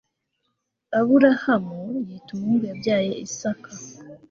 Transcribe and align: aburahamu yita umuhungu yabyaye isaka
aburahamu 0.99 1.79
yita 2.07 2.29
umuhungu 2.33 2.63
yabyaye 2.69 3.11
isaka 3.27 3.69